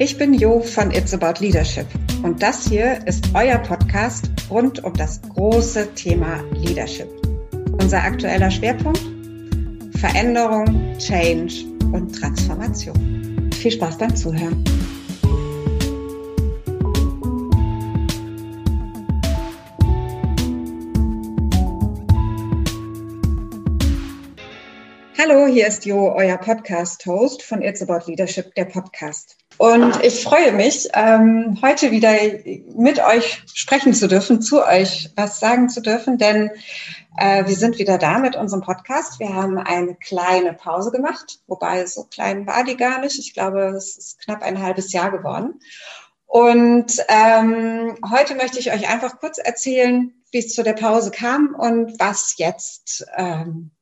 Ich 0.00 0.16
bin 0.16 0.32
Jo 0.32 0.60
von 0.60 0.92
It's 0.92 1.12
About 1.12 1.40
Leadership 1.44 1.86
und 2.22 2.40
das 2.40 2.68
hier 2.68 3.04
ist 3.08 3.30
euer 3.34 3.58
Podcast 3.58 4.30
rund 4.48 4.84
um 4.84 4.94
das 4.94 5.20
große 5.22 5.92
Thema 5.94 6.40
Leadership. 6.52 7.08
Unser 7.80 8.04
aktueller 8.04 8.48
Schwerpunkt? 8.48 9.02
Veränderung, 9.98 10.96
Change 10.98 11.64
und 11.90 12.12
Transformation. 12.12 13.50
Viel 13.54 13.72
Spaß 13.72 13.98
beim 13.98 14.14
Zuhören. 14.14 14.62
Hallo, 25.28 25.46
hier 25.46 25.66
ist 25.66 25.84
Jo, 25.84 26.14
euer 26.16 26.38
Podcast-Host 26.38 27.42
von 27.42 27.60
It's 27.60 27.82
About 27.82 28.06
Leadership, 28.06 28.54
der 28.54 28.64
Podcast. 28.64 29.36
Und 29.58 30.02
ich 30.02 30.22
freue 30.22 30.52
mich, 30.52 30.88
ähm, 30.94 31.58
heute 31.60 31.90
wieder 31.90 32.14
mit 32.74 32.98
euch 32.98 33.42
sprechen 33.52 33.92
zu 33.92 34.08
dürfen, 34.08 34.40
zu 34.40 34.64
euch 34.64 35.10
was 35.16 35.38
sagen 35.38 35.68
zu 35.68 35.82
dürfen, 35.82 36.16
denn 36.16 36.50
äh, 37.18 37.46
wir 37.46 37.56
sind 37.56 37.78
wieder 37.78 37.98
da 37.98 38.18
mit 38.18 38.36
unserem 38.36 38.62
Podcast. 38.62 39.20
Wir 39.20 39.34
haben 39.34 39.58
eine 39.58 39.96
kleine 39.96 40.54
Pause 40.54 40.92
gemacht, 40.92 41.40
wobei 41.46 41.84
so 41.84 42.04
klein 42.04 42.46
war 42.46 42.64
die 42.64 42.78
gar 42.78 43.00
nicht. 43.00 43.18
Ich 43.18 43.34
glaube, 43.34 43.74
es 43.76 43.98
ist 43.98 44.20
knapp 44.20 44.42
ein 44.42 44.62
halbes 44.62 44.92
Jahr 44.92 45.10
geworden. 45.10 45.60
Und 46.24 47.04
ähm, 47.08 47.98
heute 48.10 48.34
möchte 48.34 48.60
ich 48.60 48.72
euch 48.72 48.88
einfach 48.88 49.18
kurz 49.18 49.36
erzählen, 49.36 50.14
wie 50.30 50.38
es 50.38 50.54
zu 50.54 50.62
der 50.62 50.74
Pause 50.74 51.10
kam 51.10 51.54
und 51.54 52.00
was 52.00 52.36
jetzt 52.38 53.04
ähm, 53.14 53.72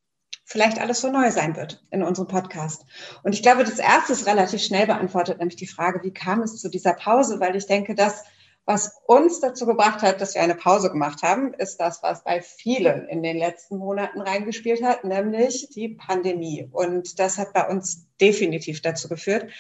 vielleicht 0.47 0.81
alles 0.81 1.01
so 1.01 1.11
neu 1.11 1.31
sein 1.31 1.57
wird 1.57 1.85
in 1.91 2.03
unserem 2.03 2.29
Podcast. 2.29 2.87
Und 3.25 3.35
ich 3.35 3.43
glaube, 3.43 3.65
das 3.65 3.79
erste 3.79 4.13
ist 4.13 4.27
relativ 4.27 4.63
schnell 4.63 4.87
beantwortet, 4.87 5.39
nämlich 5.39 5.57
die 5.57 5.67
Frage, 5.67 6.03
wie 6.03 6.13
kam 6.13 6.41
es 6.41 6.57
zu 6.59 6.71
dieser 6.71 6.95
Pause? 6.95 7.41
Weil 7.41 7.57
ich 7.57 7.67
denke, 7.67 7.95
dass 7.95 8.25
was 8.69 9.01
uns 9.07 9.39
dazu 9.39 9.65
gebracht 9.65 10.03
hat, 10.03 10.21
dass 10.21 10.35
wir 10.35 10.43
eine 10.43 10.57
Pause 10.57 10.91
gemacht 10.91 11.23
haben, 11.23 11.55
ist 11.55 11.77
das, 11.77 12.03
was 12.03 12.25
bei 12.25 12.43
vielen 12.43 13.09
in 13.09 13.23
den 13.23 13.39
letzten 13.39 13.79
Monaten 13.79 14.21
reingespielt 14.21 14.83
hat, 14.83 15.05
nämlich 15.05 15.69
die 15.71 15.91
Pandemie. 15.91 16.69
Und 16.73 17.21
das 17.21 17.39
hat 17.39 17.53
bei 17.53 17.69
uns 17.69 18.09
definitiv 18.21 18.83
dazu 18.83 19.09
geführt, 19.09 19.53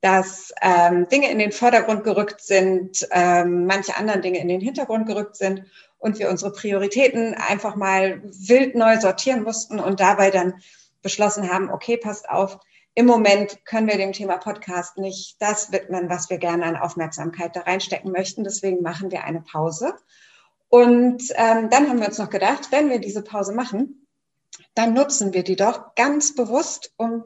dass 0.00 0.52
ähm, 0.62 1.08
Dinge 1.08 1.30
in 1.30 1.38
den 1.38 1.52
Vordergrund 1.52 2.04
gerückt 2.04 2.40
sind, 2.40 3.06
ähm, 3.10 3.66
manche 3.66 3.96
anderen 3.96 4.22
Dinge 4.22 4.40
in 4.40 4.48
den 4.48 4.60
Hintergrund 4.60 5.06
gerückt 5.06 5.36
sind 5.36 5.64
und 5.98 6.18
wir 6.18 6.30
unsere 6.30 6.52
Prioritäten 6.52 7.34
einfach 7.34 7.74
mal 7.74 8.22
wild 8.22 8.76
neu 8.76 9.00
sortieren 9.00 9.42
mussten 9.42 9.80
und 9.80 10.00
dabei 10.00 10.30
dann 10.30 10.54
beschlossen 11.02 11.52
haben, 11.52 11.70
okay, 11.70 11.96
passt 11.96 12.28
auf, 12.28 12.58
im 12.94 13.06
Moment 13.06 13.64
können 13.64 13.86
wir 13.86 13.96
dem 13.96 14.12
Thema 14.12 14.38
Podcast 14.38 14.98
nicht 14.98 15.40
das 15.40 15.70
widmen, 15.70 16.08
was 16.10 16.30
wir 16.30 16.38
gerne 16.38 16.64
an 16.64 16.76
Aufmerksamkeit 16.76 17.54
da 17.54 17.60
reinstecken 17.60 18.10
möchten. 18.10 18.42
Deswegen 18.42 18.82
machen 18.82 19.12
wir 19.12 19.22
eine 19.22 19.40
Pause. 19.40 19.94
Und 20.68 21.22
ähm, 21.36 21.70
dann 21.70 21.88
haben 21.88 22.00
wir 22.00 22.08
uns 22.08 22.18
noch 22.18 22.30
gedacht, 22.30 22.72
wenn 22.72 22.90
wir 22.90 22.98
diese 22.98 23.22
Pause 23.22 23.52
machen, 23.52 24.06
dann 24.74 24.94
nutzen 24.94 25.32
wir 25.32 25.44
die 25.44 25.54
doch 25.54 25.94
ganz 25.94 26.34
bewusst, 26.34 26.92
um 26.96 27.24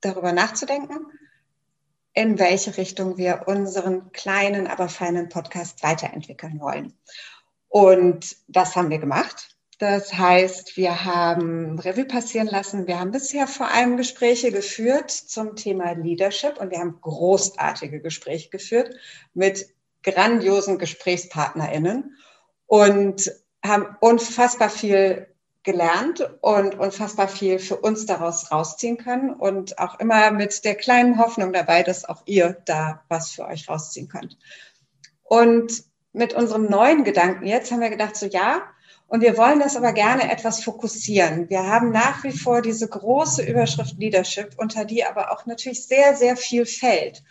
darüber 0.00 0.32
nachzudenken, 0.32 1.06
in 2.14 2.38
welche 2.38 2.76
Richtung 2.76 3.16
wir 3.16 3.44
unseren 3.46 4.12
kleinen, 4.12 4.66
aber 4.66 4.88
feinen 4.88 5.28
Podcast 5.28 5.82
weiterentwickeln 5.82 6.60
wollen. 6.60 6.94
Und 7.68 8.36
das 8.48 8.74
haben 8.74 8.90
wir 8.90 8.98
gemacht. 8.98 9.56
Das 9.78 10.12
heißt, 10.12 10.76
wir 10.76 11.06
haben 11.06 11.78
Revue 11.78 12.04
passieren 12.04 12.48
lassen. 12.48 12.86
Wir 12.86 13.00
haben 13.00 13.12
bisher 13.12 13.46
vor 13.46 13.70
allem 13.70 13.96
Gespräche 13.96 14.52
geführt 14.52 15.10
zum 15.10 15.56
Thema 15.56 15.92
Leadership 15.92 16.58
und 16.60 16.70
wir 16.70 16.80
haben 16.80 17.00
großartige 17.00 18.00
Gespräche 18.00 18.50
geführt 18.50 18.94
mit 19.32 19.72
grandiosen 20.02 20.78
GesprächspartnerInnen 20.78 22.14
und 22.66 23.32
haben 23.64 23.96
unfassbar 24.00 24.68
viel 24.68 25.29
gelernt 25.62 26.28
und 26.40 26.78
unfassbar 26.78 27.28
viel 27.28 27.58
für 27.58 27.76
uns 27.76 28.06
daraus 28.06 28.50
rausziehen 28.50 28.96
können 28.96 29.34
und 29.34 29.78
auch 29.78 30.00
immer 30.00 30.30
mit 30.30 30.64
der 30.64 30.74
kleinen 30.74 31.18
Hoffnung 31.18 31.52
dabei, 31.52 31.82
dass 31.82 32.06
auch 32.06 32.22
ihr 32.24 32.56
da 32.64 33.02
was 33.08 33.30
für 33.30 33.46
euch 33.46 33.68
rausziehen 33.68 34.08
könnt. 34.08 34.38
Und 35.22 35.84
mit 36.12 36.32
unserem 36.32 36.66
neuen 36.66 37.04
Gedanken 37.04 37.46
jetzt 37.46 37.70
haben 37.70 37.80
wir 37.80 37.90
gedacht, 37.90 38.16
so 38.16 38.26
ja, 38.26 38.62
und 39.06 39.22
wir 39.22 39.36
wollen 39.36 39.58
das 39.58 39.76
aber 39.76 39.92
gerne 39.92 40.30
etwas 40.30 40.62
fokussieren. 40.62 41.50
Wir 41.50 41.66
haben 41.66 41.90
nach 41.90 42.22
wie 42.22 42.32
vor 42.32 42.62
diese 42.62 42.88
große 42.88 43.42
Überschrift 43.42 43.98
Leadership, 43.98 44.54
unter 44.56 44.84
die 44.84 45.04
aber 45.04 45.32
auch 45.32 45.46
natürlich 45.46 45.84
sehr, 45.84 46.14
sehr 46.14 46.36
viel 46.36 46.64
fällt. 46.64 47.24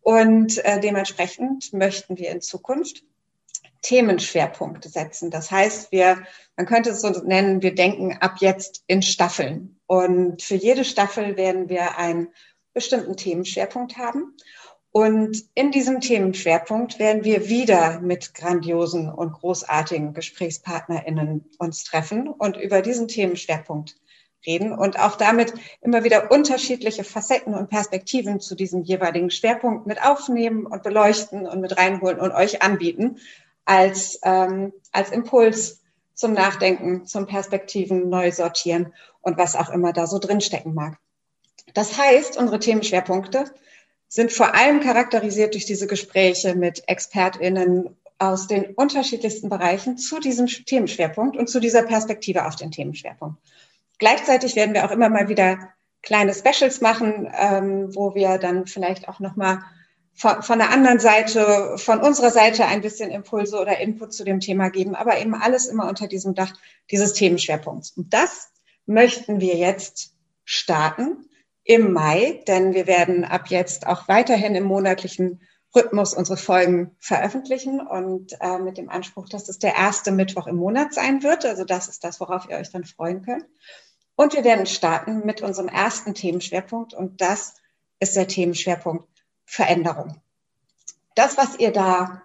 Und 0.00 0.64
äh, 0.64 0.78
dementsprechend 0.78 1.72
möchten 1.72 2.18
wir 2.18 2.30
in 2.30 2.40
Zukunft 2.40 3.02
Themenschwerpunkte 3.82 4.88
setzen. 4.88 5.30
Das 5.30 5.50
heißt, 5.50 5.90
wir, 5.90 6.22
man 6.56 6.66
könnte 6.66 6.90
es 6.90 7.00
so 7.00 7.08
nennen, 7.08 7.62
wir 7.62 7.74
denken 7.74 8.16
ab 8.20 8.36
jetzt 8.38 8.84
in 8.86 9.02
Staffeln. 9.02 9.80
Und 9.86 10.42
für 10.42 10.54
jede 10.54 10.84
Staffel 10.84 11.36
werden 11.36 11.68
wir 11.68 11.98
einen 11.98 12.28
bestimmten 12.72 13.16
Themenschwerpunkt 13.16 13.96
haben. 13.98 14.36
Und 14.90 15.42
in 15.54 15.72
diesem 15.72 16.00
Themenschwerpunkt 16.00 17.00
werden 17.00 17.24
wir 17.24 17.48
wieder 17.48 18.00
mit 18.00 18.32
grandiosen 18.34 19.10
und 19.10 19.32
großartigen 19.32 20.14
GesprächspartnerInnen 20.14 21.50
uns 21.58 21.82
treffen 21.82 22.28
und 22.28 22.56
über 22.56 22.80
diesen 22.80 23.08
Themenschwerpunkt 23.08 23.96
reden 24.46 24.72
und 24.72 25.00
auch 25.00 25.16
damit 25.16 25.52
immer 25.80 26.04
wieder 26.04 26.30
unterschiedliche 26.30 27.02
Facetten 27.02 27.54
und 27.54 27.70
Perspektiven 27.70 28.38
zu 28.38 28.54
diesem 28.54 28.82
jeweiligen 28.82 29.30
Schwerpunkt 29.30 29.86
mit 29.86 30.00
aufnehmen 30.00 30.66
und 30.66 30.84
beleuchten 30.84 31.46
und 31.46 31.60
mit 31.60 31.76
reinholen 31.76 32.20
und 32.20 32.30
euch 32.30 32.62
anbieten 32.62 33.18
als, 33.64 34.20
ähm, 34.22 34.72
als 34.92 35.10
Impuls 35.10 35.82
zum 36.14 36.32
Nachdenken, 36.32 37.06
zum 37.06 37.26
Perspektiven 37.26 38.08
neu 38.08 38.30
sortieren 38.30 38.92
und 39.20 39.36
was 39.36 39.56
auch 39.56 39.70
immer 39.70 39.92
da 39.92 40.06
so 40.06 40.18
drinstecken 40.18 40.74
mag. 40.74 40.98
Das 41.74 41.98
heißt, 41.98 42.36
unsere 42.36 42.58
Themenschwerpunkte 42.58 43.46
sind 44.08 44.32
vor 44.32 44.54
allem 44.54 44.80
charakterisiert 44.80 45.54
durch 45.54 45.66
diese 45.66 45.86
Gespräche 45.86 46.54
mit 46.54 46.84
ExpertInnen 46.86 47.96
aus 48.18 48.46
den 48.46 48.66
unterschiedlichsten 48.74 49.48
Bereichen 49.48 49.98
zu 49.98 50.20
diesem 50.20 50.46
Themenschwerpunkt 50.46 51.36
und 51.36 51.48
zu 51.48 51.58
dieser 51.58 51.82
Perspektive 51.82 52.46
auf 52.46 52.54
den 52.56 52.70
Themenschwerpunkt. 52.70 53.38
Gleichzeitig 53.98 54.56
werden 54.56 54.74
wir 54.74 54.84
auch 54.84 54.90
immer 54.90 55.08
mal 55.08 55.28
wieder 55.28 55.72
kleine 56.02 56.34
Specials 56.34 56.80
machen, 56.80 57.28
ähm, 57.36 57.94
wo 57.94 58.14
wir 58.14 58.38
dann 58.38 58.66
vielleicht 58.66 59.08
auch 59.08 59.20
nochmal 59.20 59.62
von, 60.14 60.42
von 60.42 60.58
der 60.58 60.70
anderen 60.70 61.00
Seite, 61.00 61.76
von 61.76 62.00
unserer 62.00 62.30
Seite 62.30 62.64
ein 62.66 62.80
bisschen 62.80 63.10
Impulse 63.10 63.58
oder 63.58 63.78
Input 63.78 64.12
zu 64.12 64.24
dem 64.24 64.40
Thema 64.40 64.70
geben, 64.70 64.94
aber 64.94 65.18
eben 65.18 65.34
alles 65.34 65.66
immer 65.66 65.88
unter 65.88 66.06
diesem 66.06 66.34
Dach 66.34 66.52
dieses 66.90 67.14
Themenschwerpunkts. 67.14 67.92
Und 67.96 68.14
das 68.14 68.50
möchten 68.86 69.40
wir 69.40 69.56
jetzt 69.56 70.14
starten 70.44 71.28
im 71.64 71.92
Mai, 71.92 72.42
denn 72.46 72.74
wir 72.74 72.86
werden 72.86 73.24
ab 73.24 73.48
jetzt 73.48 73.86
auch 73.86 74.06
weiterhin 74.06 74.54
im 74.54 74.64
monatlichen 74.64 75.40
Rhythmus 75.74 76.14
unsere 76.14 76.36
Folgen 76.36 76.94
veröffentlichen 77.00 77.80
und 77.80 78.36
äh, 78.40 78.58
mit 78.58 78.78
dem 78.78 78.90
Anspruch, 78.90 79.28
dass 79.28 79.48
es 79.48 79.58
der 79.58 79.74
erste 79.74 80.12
Mittwoch 80.12 80.46
im 80.46 80.56
Monat 80.56 80.94
sein 80.94 81.24
wird. 81.24 81.44
Also 81.44 81.64
das 81.64 81.88
ist 81.88 82.04
das, 82.04 82.20
worauf 82.20 82.48
ihr 82.48 82.56
euch 82.56 82.70
dann 82.70 82.84
freuen 82.84 83.22
könnt. 83.22 83.44
Und 84.14 84.34
wir 84.34 84.44
werden 84.44 84.66
starten 84.66 85.26
mit 85.26 85.42
unserem 85.42 85.66
ersten 85.66 86.14
Themenschwerpunkt 86.14 86.94
und 86.94 87.20
das 87.20 87.54
ist 87.98 88.14
der 88.14 88.28
Themenschwerpunkt 88.28 89.08
Veränderung. 89.44 90.20
Das, 91.14 91.36
was 91.36 91.58
ihr 91.58 91.70
da 91.70 92.22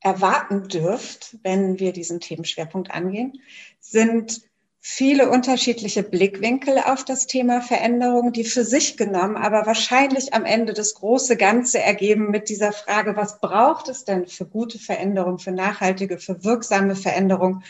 erwarten 0.00 0.68
dürft, 0.68 1.36
wenn 1.42 1.78
wir 1.78 1.92
diesen 1.92 2.20
Themenschwerpunkt 2.20 2.90
angehen, 2.90 3.40
sind 3.78 4.42
viele 4.84 5.30
unterschiedliche 5.30 6.02
Blickwinkel 6.02 6.78
auf 6.78 7.04
das 7.04 7.28
Thema 7.28 7.60
Veränderung, 7.60 8.32
die 8.32 8.42
für 8.42 8.64
sich 8.64 8.96
genommen, 8.96 9.36
aber 9.36 9.64
wahrscheinlich 9.64 10.34
am 10.34 10.44
Ende 10.44 10.72
das 10.72 10.94
große 10.94 11.36
Ganze 11.36 11.78
ergeben 11.80 12.32
mit 12.32 12.48
dieser 12.48 12.72
Frage, 12.72 13.14
was 13.14 13.38
braucht 13.38 13.88
es 13.88 14.04
denn 14.04 14.26
für 14.26 14.44
gute 14.44 14.80
Veränderung, 14.80 15.38
für 15.38 15.52
nachhaltige, 15.52 16.18
für 16.18 16.42
wirksame 16.42 16.96
Veränderung, 16.96 17.62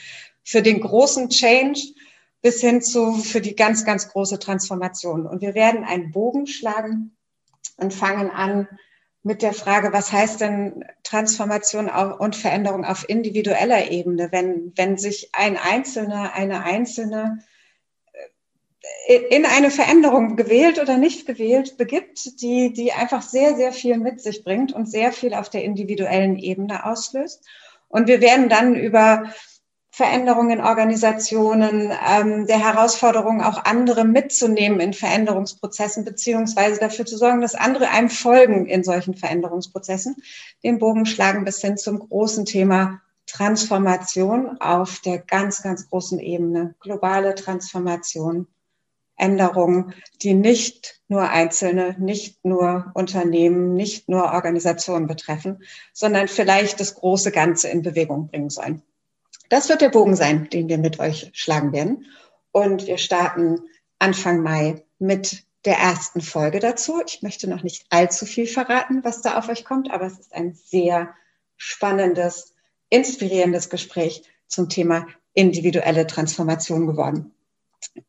für 0.43 0.63
den 0.63 0.81
großen 0.81 1.29
Change 1.29 1.81
bis 2.41 2.63
hin 2.63 2.81
zu 2.81 3.13
für 3.13 3.43
die 3.43 3.55
ganz, 3.55 3.85
ganz 3.85 4.09
große 4.09 4.39
Transformation. 4.39 5.27
Und 5.27 5.43
wir 5.43 5.55
werden 5.55 5.85
einen 5.85 6.13
Bogen 6.13 6.47
schlagen 6.47 7.15
und 7.77 7.93
fangen 7.93 8.31
an 8.31 8.69
mit 9.23 9.43
der 9.43 9.53
Frage, 9.53 9.93
was 9.93 10.13
heißt 10.13 10.41
denn 10.41 10.85
Transformation 11.05 11.89
und 11.89 12.35
Veränderung 12.35 12.85
auf 12.85 13.09
individueller 13.09 13.91
Ebene, 13.91 14.33
wenn, 14.33 14.73
wenn 14.77 14.99
sich 14.99 15.31
ein 15.33 15.57
Einzelner, 15.57 16.35
eine 16.35 16.65
Einzelne 16.65 17.39
äh, 19.07 19.17
in 19.31 19.47
eine 19.47 19.71
Veränderung 19.71 20.37
gewählt 20.37 20.81
oder 20.81 20.97
nicht 20.97 21.27
gewählt 21.27 21.77
begibt, 21.77 22.43
die, 22.43 22.73
die 22.73 22.93
einfach 22.93 23.23
sehr, 23.23 23.55
sehr 23.55 23.73
viel 23.73 23.97
mit 23.99 24.21
sich 24.21 24.43
bringt 24.43 24.73
und 24.73 24.91
sehr 24.91 25.13
viel 25.13 25.35
auf 25.35 25.51
der 25.51 25.63
individuellen 25.63 26.37
Ebene 26.37 26.85
auslöst. 26.85 27.47
Und 27.89 28.09
wir 28.09 28.21
werden 28.21 28.49
dann 28.49 28.75
über 28.75 29.33
Veränderungen 29.95 30.59
in 30.59 30.65
Organisationen, 30.65 31.93
ähm, 32.09 32.47
der 32.47 32.59
Herausforderung, 32.59 33.43
auch 33.43 33.63
andere 33.65 34.07
mitzunehmen 34.07 34.81
in 34.81 34.95
Veränderungsprozessen, 34.95 36.07
beziehungsweise 36.07 36.81
dafür 36.81 37.05
zu 37.05 37.19
sorgen, 37.19 37.43
dass 37.43 37.55
andere 37.55 37.91
einem 37.91 38.09
folgen 38.09 38.65
in 38.65 38.85
solchen 38.85 39.15
Veränderungsprozessen, 39.15 40.17
den 40.65 40.79
Bogen 40.79 41.05
schlagen 41.05 41.45
bis 41.45 41.61
hin 41.61 41.77
zum 41.77 41.99
großen 41.99 42.47
Thema 42.47 43.03
Transformation 43.27 44.59
auf 44.63 45.01
der 45.01 45.19
ganz, 45.19 45.63
ganz 45.63 45.91
großen 45.91 46.19
Ebene, 46.21 46.75
globale 46.81 47.35
Transformation, 47.35 48.47
Änderungen, 49.19 49.93
die 50.23 50.33
nicht 50.33 51.03
nur 51.09 51.29
Einzelne, 51.29 51.97
nicht 51.99 52.47
nur 52.47 52.91
Unternehmen, 52.95 53.75
nicht 53.75 54.09
nur 54.09 54.33
Organisationen 54.33 55.07
betreffen, 55.07 55.63
sondern 55.93 56.29
vielleicht 56.29 56.81
das 56.81 56.95
große 56.95 57.31
Ganze 57.31 57.69
in 57.69 57.83
Bewegung 57.83 58.29
bringen 58.29 58.49
sollen. 58.49 58.83
Das 59.53 59.69
wird 59.69 59.83
der 59.83 59.91
Bogen 59.91 60.17
sein, 60.17 60.49
den 60.49 60.71
wir 60.71 60.79
mit 60.79 60.99
euch 60.99 61.31
schlagen 61.35 61.75
werden. 61.75 62.07
Und 62.53 62.87
wir 62.87 62.97
starten 62.97 63.61
Anfang 63.99 64.41
Mai 64.41 64.83
mit 64.99 65.45
der 65.67 65.77
ersten 65.77 66.23
Folge 66.23 66.59
dazu. 66.59 67.03
Ich 67.07 67.21
möchte 67.21 67.51
noch 67.51 67.63
nicht 67.63 67.85
allzu 67.91 68.25
viel 68.25 68.47
verraten, 68.47 69.05
was 69.05 69.21
da 69.21 69.37
auf 69.37 69.51
euch 69.51 69.67
kommt, 69.67 69.91
aber 69.91 70.07
es 70.07 70.19
ist 70.19 70.33
ein 70.33 70.55
sehr 70.55 71.13
spannendes, 71.59 72.55
inspirierendes 72.89 73.69
Gespräch 73.69 74.23
zum 74.47 74.71
Thema 74.71 75.07
individuelle 75.35 76.07
Transformation 76.07 76.87
geworden. 76.87 77.35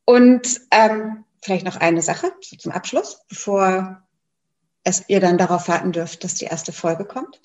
Und 0.06 0.62
ähm, 0.72 1.26
vielleicht 1.42 1.66
noch 1.66 1.76
eine 1.76 2.02
Sache 2.02 2.32
zum 2.58 2.72
Abschluss, 2.72 3.20
bevor 3.28 4.02
es 4.86 5.04
ihr 5.10 5.20
dann 5.20 5.38
darauf 5.38 5.68
warten 5.68 5.92
dürft, 5.92 6.24
dass 6.24 6.36
die 6.36 6.46
erste 6.46 6.72
Folge 6.72 7.04
kommt. 7.04 7.42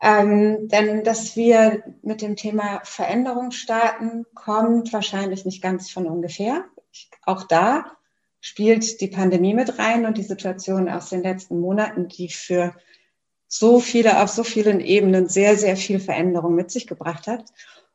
Ähm, 0.00 0.68
denn 0.68 1.02
dass 1.02 1.36
wir 1.36 1.82
mit 2.02 2.22
dem 2.22 2.36
Thema 2.36 2.80
Veränderung 2.84 3.50
starten, 3.50 4.24
kommt 4.34 4.92
wahrscheinlich 4.92 5.44
nicht 5.44 5.62
ganz 5.62 5.90
von 5.90 6.06
ungefähr. 6.06 6.64
Auch 7.24 7.44
da 7.44 7.84
spielt 8.40 9.00
die 9.00 9.08
Pandemie 9.08 9.54
mit 9.54 9.78
rein 9.78 10.06
und 10.06 10.16
die 10.16 10.22
Situation 10.22 10.88
aus 10.88 11.08
den 11.08 11.22
letzten 11.22 11.58
Monaten, 11.58 12.08
die 12.08 12.28
für 12.28 12.74
so 13.48 13.80
viele 13.80 14.22
auf 14.22 14.28
so 14.28 14.44
vielen 14.44 14.80
Ebenen 14.80 15.28
sehr, 15.28 15.56
sehr 15.56 15.76
viel 15.76 15.98
Veränderung 15.98 16.54
mit 16.54 16.70
sich 16.70 16.86
gebracht 16.86 17.26
hat. 17.26 17.44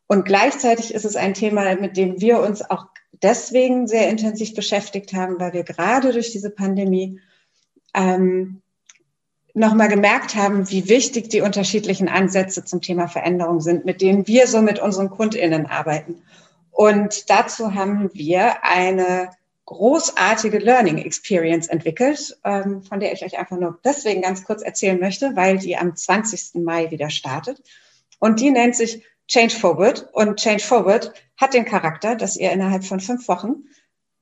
Und 0.07 0.25
gleichzeitig 0.25 0.93
ist 0.93 1.05
es 1.05 1.15
ein 1.15 1.33
Thema, 1.33 1.75
mit 1.75 1.95
dem 1.95 2.19
wir 2.19 2.41
uns 2.41 2.67
auch 2.69 2.87
deswegen 3.11 3.87
sehr 3.87 4.09
intensiv 4.09 4.53
beschäftigt 4.55 5.13
haben, 5.13 5.39
weil 5.39 5.53
wir 5.53 5.63
gerade 5.63 6.11
durch 6.11 6.31
diese 6.31 6.49
Pandemie 6.49 7.21
ähm, 7.93 8.62
nochmal 9.53 9.87
gemerkt 9.87 10.35
haben, 10.35 10.69
wie 10.69 10.89
wichtig 10.89 11.29
die 11.29 11.41
unterschiedlichen 11.41 12.09
Ansätze 12.09 12.65
zum 12.65 12.81
Thema 12.81 13.07
Veränderung 13.07 13.61
sind, 13.61 13.85
mit 13.85 14.01
denen 14.01 14.27
wir 14.27 14.47
so 14.47 14.61
mit 14.61 14.79
unseren 14.79 15.09
KundInnen 15.09 15.67
arbeiten. 15.67 16.23
Und 16.71 17.29
dazu 17.29 17.75
haben 17.75 18.09
wir 18.13 18.63
eine 18.63 19.29
großartige 19.65 20.57
Learning 20.57 20.97
Experience 20.97 21.67
entwickelt, 21.67 22.37
ähm, 22.43 22.83
von 22.83 22.99
der 22.99 23.13
ich 23.13 23.23
euch 23.23 23.37
einfach 23.37 23.57
nur 23.57 23.79
deswegen 23.85 24.21
ganz 24.21 24.43
kurz 24.43 24.61
erzählen 24.61 24.99
möchte, 24.99 25.35
weil 25.35 25.57
die 25.57 25.77
am 25.77 25.95
20. 25.95 26.63
Mai 26.63 26.91
wieder 26.91 27.09
startet. 27.09 27.61
Und 28.19 28.39
die 28.39 28.51
nennt 28.51 28.75
sich 28.75 29.03
Change 29.27 29.55
Forward. 29.55 30.09
Und 30.13 30.39
Change 30.39 30.63
Forward 30.63 31.13
hat 31.37 31.53
den 31.53 31.65
Charakter, 31.65 32.15
dass 32.15 32.35
ihr 32.35 32.51
innerhalb 32.51 32.83
von 32.83 32.99
fünf 32.99 33.27
Wochen 33.27 33.65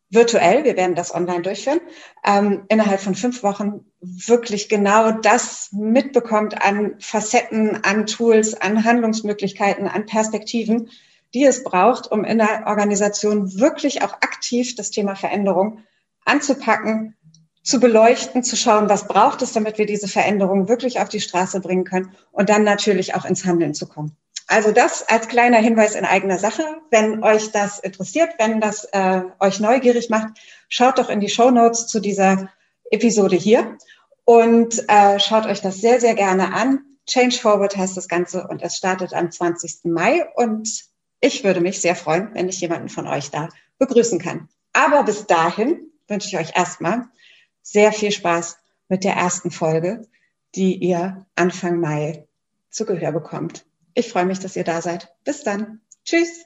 virtuell, 0.09 0.65
wir 0.65 0.75
werden 0.75 0.95
das 0.95 1.15
online 1.15 1.41
durchführen, 1.41 1.79
ähm, 2.25 2.65
innerhalb 2.67 2.99
von 2.99 3.15
fünf 3.15 3.43
Wochen 3.43 3.90
wirklich 4.01 4.67
genau 4.67 5.11
das 5.11 5.69
mitbekommt 5.71 6.61
an 6.61 6.95
Facetten, 6.99 7.83
an 7.83 8.07
Tools, 8.07 8.59
an 8.59 8.83
Handlungsmöglichkeiten, 8.83 9.87
an 9.87 10.07
Perspektiven, 10.07 10.89
die 11.33 11.45
es 11.45 11.63
braucht, 11.63 12.11
um 12.11 12.25
in 12.25 12.39
der 12.39 12.63
Organisation 12.65 13.59
wirklich 13.59 14.01
auch 14.01 14.13
aktiv 14.13 14.75
das 14.75 14.89
Thema 14.89 15.15
Veränderung 15.15 15.79
anzupacken, 16.25 17.15
zu 17.63 17.79
beleuchten, 17.79 18.43
zu 18.43 18.55
schauen, 18.55 18.89
was 18.89 19.07
braucht 19.07 19.43
es, 19.43 19.53
damit 19.53 19.77
wir 19.77 19.85
diese 19.85 20.07
Veränderung 20.07 20.67
wirklich 20.67 20.99
auf 20.99 21.09
die 21.09 21.21
Straße 21.21 21.59
bringen 21.59 21.83
können 21.83 22.11
und 22.31 22.49
dann 22.49 22.63
natürlich 22.63 23.13
auch 23.13 23.23
ins 23.23 23.45
Handeln 23.45 23.75
zu 23.75 23.87
kommen. 23.87 24.17
Also 24.47 24.71
das 24.71 25.07
als 25.07 25.27
kleiner 25.27 25.59
Hinweis 25.59 25.95
in 25.95 26.03
eigener 26.03 26.39
Sache. 26.39 26.63
Wenn 26.89 27.23
euch 27.23 27.51
das 27.51 27.79
interessiert, 27.79 28.31
wenn 28.37 28.59
das 28.59 28.83
äh, 28.91 29.21
euch 29.39 29.59
neugierig 29.59 30.09
macht, 30.09 30.39
schaut 30.67 30.97
doch 30.97 31.09
in 31.09 31.19
die 31.19 31.29
Show 31.29 31.51
Notes 31.51 31.87
zu 31.87 31.99
dieser 31.99 32.49
Episode 32.91 33.35
hier 33.35 33.77
und 34.25 34.87
äh, 34.87 35.19
schaut 35.19 35.45
euch 35.45 35.61
das 35.61 35.81
sehr, 35.81 35.99
sehr 35.99 36.13
gerne 36.13 36.53
an. 36.53 36.81
Change 37.07 37.37
Forward 37.37 37.75
heißt 37.75 37.97
das 37.97 38.07
Ganze 38.07 38.47
und 38.47 38.61
es 38.61 38.77
startet 38.77 39.13
am 39.13 39.31
20. 39.31 39.85
Mai 39.85 40.25
und 40.35 40.69
ich 41.19 41.43
würde 41.43 41.61
mich 41.61 41.81
sehr 41.81 41.95
freuen, 41.95 42.29
wenn 42.33 42.49
ich 42.49 42.61
jemanden 42.61 42.89
von 42.89 43.07
euch 43.07 43.31
da 43.31 43.49
begrüßen 43.79 44.19
kann. 44.19 44.49
Aber 44.73 45.03
bis 45.03 45.25
dahin 45.25 45.91
wünsche 46.07 46.27
ich 46.27 46.37
euch 46.37 46.55
erstmal 46.55 47.05
sehr 47.61 47.91
viel 47.91 48.11
Spaß 48.11 48.57
mit 48.89 49.03
der 49.03 49.13
ersten 49.13 49.51
Folge, 49.51 50.03
die 50.55 50.75
ihr 50.75 51.25
Anfang 51.35 51.79
Mai 51.79 52.27
zu 52.69 52.85
Gehör 52.85 53.11
bekommt. 53.11 53.65
Ich 53.93 54.09
freue 54.09 54.25
mich, 54.25 54.39
dass 54.39 54.55
ihr 54.55 54.63
da 54.63 54.81
seid. 54.81 55.13
Bis 55.23 55.43
dann. 55.43 55.81
Tschüss. 56.05 56.45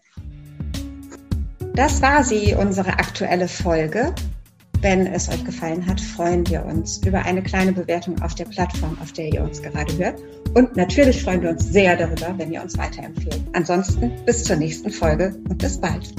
Das 1.74 2.02
war 2.02 2.24
sie, 2.24 2.56
unsere 2.56 2.94
aktuelle 2.94 3.48
Folge. 3.48 4.14
Wenn 4.86 5.08
es 5.08 5.28
euch 5.30 5.44
gefallen 5.44 5.84
hat, 5.88 6.00
freuen 6.00 6.48
wir 6.48 6.64
uns 6.64 7.00
über 7.08 7.26
eine 7.26 7.42
kleine 7.42 7.74
Bewertung 7.74 8.22
auf 8.22 8.36
der 8.36 8.46
Plattform, 8.46 8.96
auf 9.02 9.12
der 9.14 9.34
ihr 9.34 9.42
uns 9.42 9.60
gerade 9.60 9.98
hört. 9.98 10.22
Und 10.54 10.78
natürlich 10.78 11.24
freuen 11.24 11.42
wir 11.42 11.50
uns 11.50 11.68
sehr 11.72 11.98
darüber, 11.98 12.36
wenn 12.38 12.54
ihr 12.54 12.62
uns 12.62 12.78
weiterempfehlt. 12.78 13.42
Ansonsten 13.54 14.12
bis 14.28 14.44
zur 14.44 14.58
nächsten 14.58 14.92
Folge 14.92 15.36
und 15.50 15.58
bis 15.58 15.82
bald. 15.82 16.14